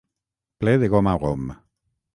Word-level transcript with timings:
Ple 0.63 0.73
de 0.85 0.91
gom 0.95 1.11
a 1.13 1.15
gom. 1.27 1.55